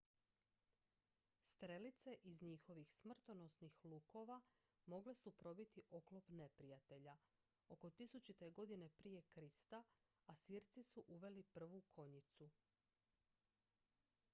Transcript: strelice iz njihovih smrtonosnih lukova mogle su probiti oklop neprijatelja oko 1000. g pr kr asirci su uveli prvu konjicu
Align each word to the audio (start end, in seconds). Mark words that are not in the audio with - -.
strelice 1.41 2.13
iz 2.23 2.41
njihovih 2.43 2.93
smrtonosnih 2.93 3.75
lukova 3.83 4.39
mogle 4.85 5.15
su 5.15 5.31
probiti 5.31 5.83
oklop 5.89 6.29
neprijatelja 6.29 7.17
oko 7.69 7.89
1000. 7.89 8.51
g 8.67 8.89
pr 8.97 9.21
kr 9.29 9.81
asirci 10.25 10.83
su 10.83 11.03
uveli 11.07 11.43
prvu 11.43 11.81
konjicu 11.81 12.49